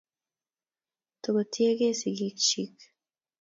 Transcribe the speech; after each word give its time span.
Togo 1.21 1.41
tiegei 1.51 1.95
sigik 1.99 2.37
chik 2.47 2.75